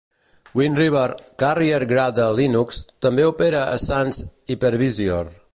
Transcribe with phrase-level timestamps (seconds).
[0.55, 1.11] Wind River
[1.43, 5.35] "Carrier Grade Linux" també opera a Sun's Hypervisor.